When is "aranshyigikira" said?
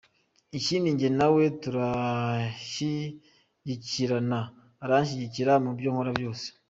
4.83-5.53